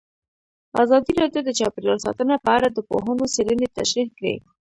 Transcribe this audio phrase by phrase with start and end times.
[0.83, 4.35] ازادي راډیو د چاپیریال ساتنه په اړه د پوهانو څېړنې تشریح کړې.